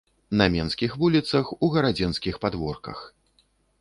[0.39, 3.05] На менскіх вуліцах, у гарадзенскіх падворках.